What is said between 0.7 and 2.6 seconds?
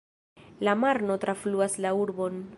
Marno trafluas la urbon.